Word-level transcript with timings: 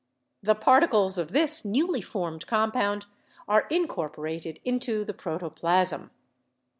The 0.41 0.55
particles 0.55 1.19
of 1.19 1.31
this 1.31 1.63
newly 1.63 2.01
formed 2.01 2.47
compound 2.47 3.05
are 3.47 3.67
incor 3.69 4.09
porated 4.11 4.59
into 4.65 5.05
the 5.05 5.13
protoplasm. 5.13 6.09